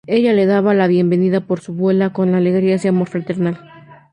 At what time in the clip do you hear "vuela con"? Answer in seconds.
1.75-2.33